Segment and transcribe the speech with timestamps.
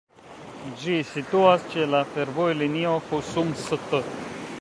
[0.83, 4.01] Ĝi situas ĉe la fervojlinio Husum-St.